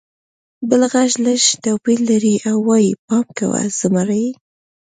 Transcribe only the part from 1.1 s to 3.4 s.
لږ توپیر لري او وایي: «پام